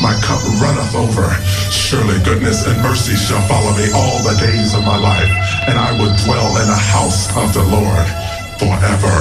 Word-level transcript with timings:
My 0.00 0.14
cup 0.22 0.38
runneth 0.62 0.94
over. 0.94 1.26
Surely 1.70 2.22
goodness 2.22 2.66
and 2.66 2.80
mercy 2.82 3.16
shall 3.16 3.42
follow 3.48 3.74
me 3.74 3.90
all 3.90 4.22
the 4.22 4.38
days 4.38 4.74
of 4.74 4.84
my 4.84 4.96
life, 4.96 5.30
and 5.66 5.78
I 5.78 5.90
will 5.98 6.14
dwell 6.22 6.54
in 6.62 6.68
the 6.70 6.82
house 6.94 7.26
of 7.34 7.52
the 7.52 7.64
Lord 7.66 8.06
forever. 8.62 9.14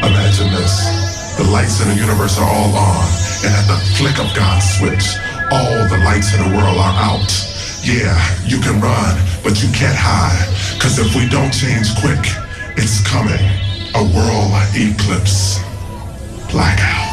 Imagine 0.00 0.48
this. 0.56 1.36
The 1.36 1.44
lights 1.50 1.80
in 1.82 1.88
the 1.88 2.00
universe 2.00 2.38
are 2.38 2.48
all 2.48 2.72
on, 2.72 3.04
and 3.44 3.52
at 3.52 3.66
the 3.68 3.76
flick 3.96 4.18
of 4.18 4.32
God's 4.34 4.64
switch, 4.78 5.16
all 5.52 5.88
the 5.88 6.00
lights 6.04 6.32
in 6.32 6.40
the 6.40 6.56
world 6.56 6.78
are 6.78 6.96
out. 7.04 7.30
Yeah, 7.82 8.16
you 8.46 8.60
can 8.60 8.80
run, 8.80 9.18
but 9.42 9.62
you 9.62 9.68
can't 9.72 9.96
hide. 9.96 10.48
Cause 10.80 10.98
if 10.98 11.14
we 11.14 11.28
don't 11.28 11.52
change 11.52 11.92
quick, 12.00 12.20
it's 12.76 13.04
coming. 13.06 13.40
A 13.94 14.02
world 14.14 14.52
eclipse. 14.74 15.60
Blackout. 16.50 17.09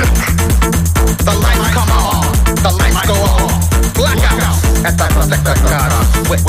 The 0.00 1.34
lights 1.36 1.68
come 1.76 1.90
on, 1.92 2.24
the 2.64 2.72
lights 2.80 3.02
go 3.06 3.14
on. 3.14 3.50
Blackouts 3.96 4.84
at 4.84 4.96
the 4.96 5.06
of 5.12 5.60
God's 5.68 6.08
switch. 6.26 6.40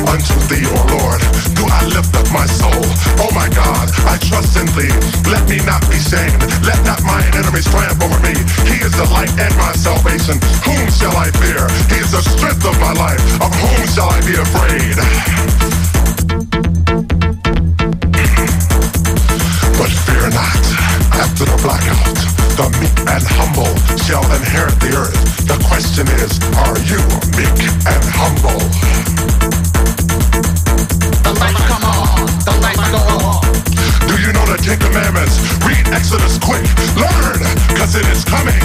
Unto 0.00 0.36
thee, 0.50 0.66
O 0.66 0.74
Lord, 0.98 1.20
do 1.54 1.62
I 1.70 1.86
lift 1.94 2.10
up 2.16 2.26
my 2.32 2.46
soul. 2.46 2.82
Oh 3.22 3.30
my 3.34 3.48
God, 3.54 3.86
I 4.10 4.18
trust 4.18 4.56
in 4.56 4.66
thee. 4.74 4.90
Let 5.30 5.46
me 5.48 5.62
not 5.62 5.82
be 5.86 5.98
shamed. 6.02 6.40
Let 6.66 6.82
not 6.84 7.02
mine 7.04 7.30
enemies 7.36 7.68
triumph 7.70 8.02
over 8.02 8.18
me. 8.26 8.34
He 8.66 8.82
is 8.82 8.92
the 8.96 9.06
light 9.14 9.30
and 9.38 9.54
my 9.56 9.72
salvation. 9.72 10.40
Whom 10.66 10.90
shall 10.90 11.14
I 11.16 11.30
fear? 11.38 11.68
He 11.92 12.02
is 12.02 12.10
the 12.10 12.22
strength 12.22 12.66
of 12.66 12.74
my 12.80 12.92
life. 12.98 13.22
Of 13.38 13.54
whom 13.54 13.86
shall 13.94 14.10
I 14.10 14.18
be 14.26 14.34
afraid? 14.34 14.96
But 19.78 19.90
fear 20.04 20.26
not, 20.34 20.64
after 21.22 21.44
the 21.44 21.58
blackout, 21.62 22.09
the 22.60 22.68
meek 22.76 22.92
and 23.08 23.24
humble 23.24 23.72
shall 24.04 24.20
inherit 24.36 24.76
the 24.84 24.92
earth. 24.92 25.16
The 25.48 25.56
question 25.64 26.04
is, 26.20 26.36
are 26.60 26.76
you 26.84 27.00
meek 27.32 27.56
and 27.88 28.04
humble? 28.12 28.60
The 31.24 31.32
lights 31.40 31.64
come 31.64 31.84
on, 31.88 32.20
the 32.44 32.52
lights 32.60 32.84
go 32.92 33.00
on. 33.00 33.40
Do 34.04 34.14
you 34.20 34.36
know 34.36 34.44
the 34.44 34.60
Ten 34.60 34.76
Commandments? 34.76 35.40
Read 35.64 35.88
Exodus 35.88 36.36
quick. 36.36 36.68
Learn, 37.00 37.40
cause 37.80 37.96
it 37.96 38.04
is 38.12 38.28
coming. 38.28 38.60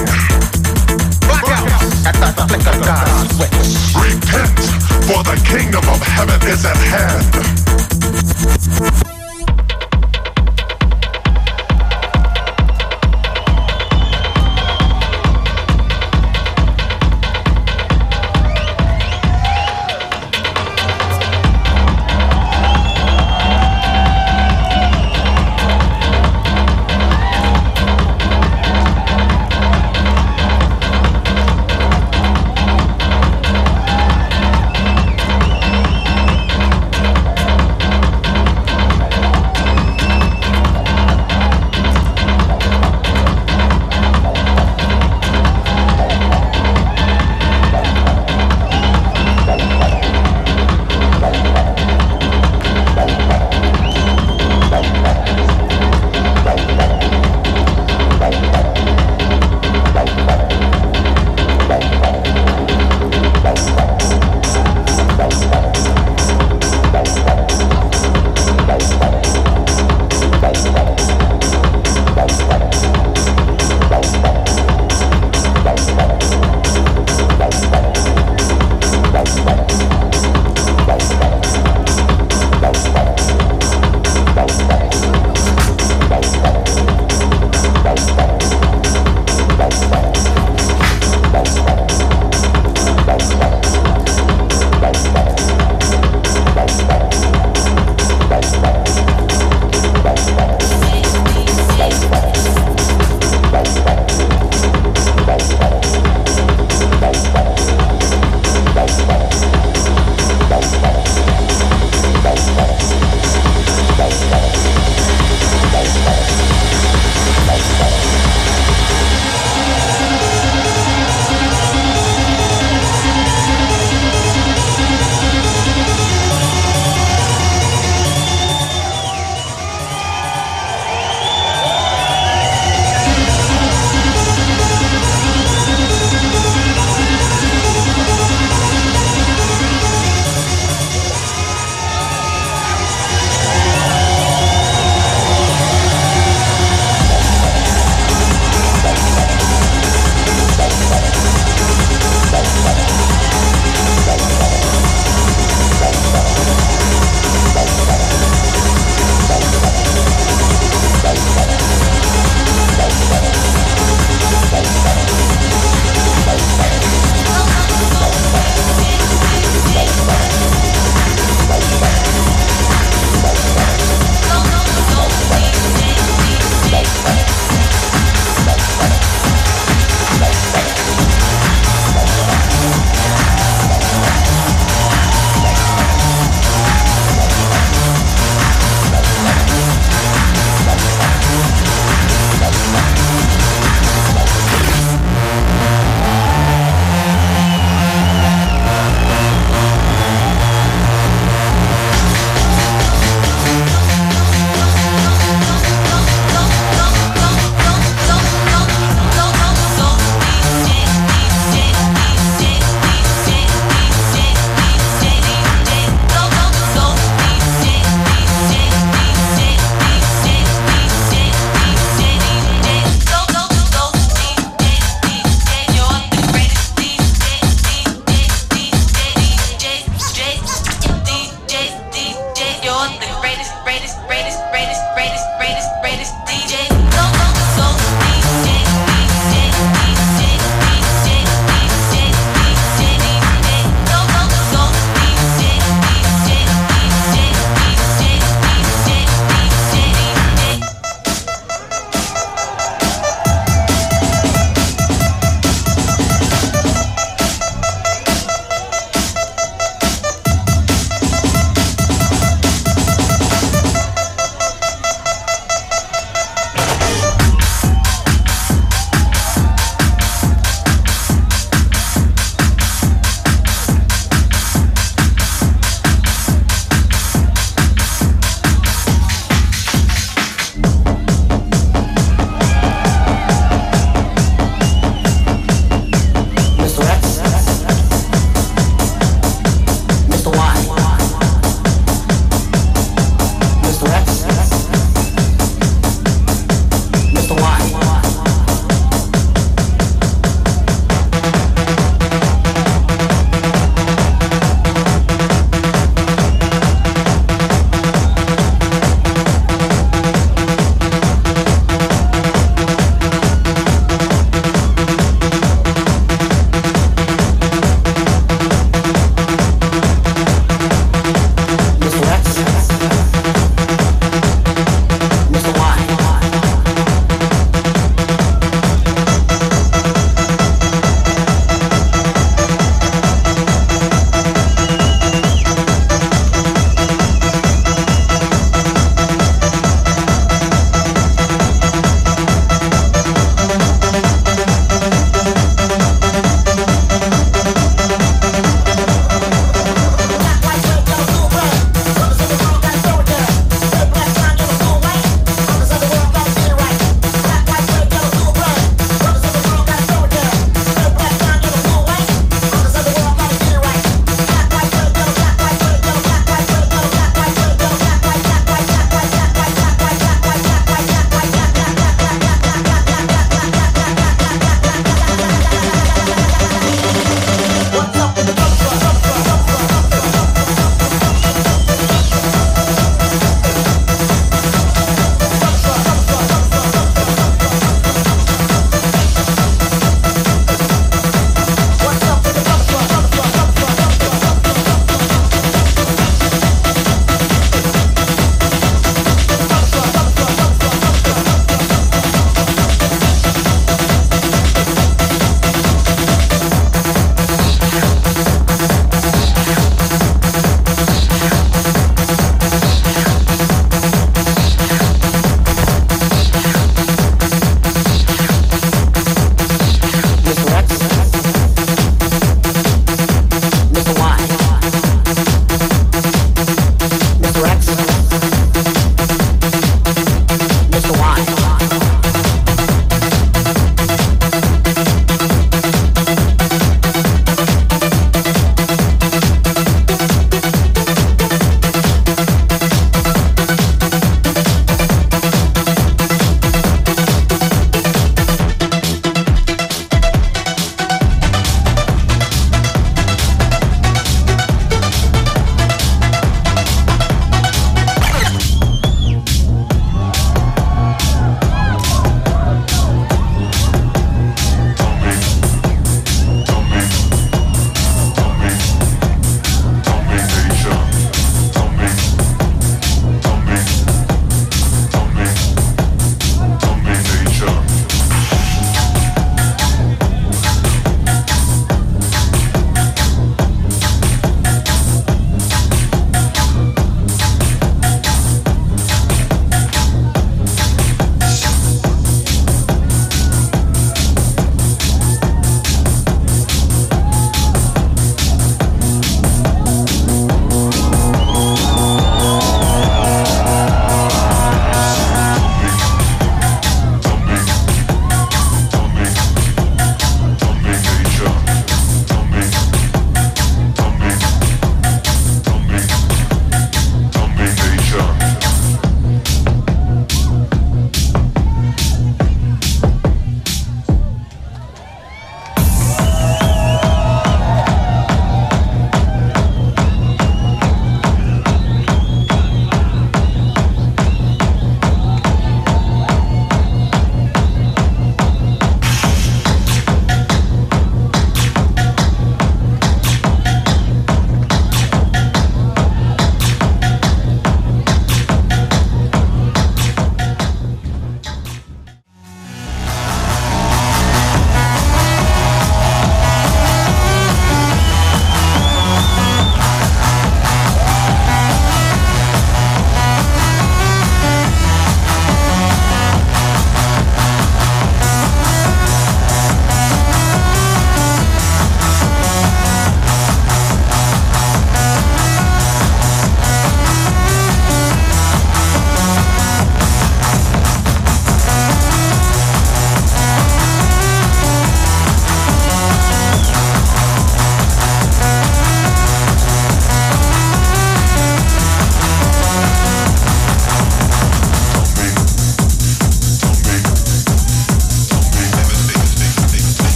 Blackouts 1.24 2.04
at 2.04 2.20
the 2.20 2.44
flick 2.52 2.68
of 2.68 2.76
God's 2.84 3.32
switch. 3.32 3.96
Repent, 3.96 4.60
for 5.08 5.24
the 5.24 5.40
kingdom 5.48 5.88
of 5.88 6.04
heaven 6.04 6.44
is 6.52 6.68
at 6.68 6.76
hand. 6.84 7.32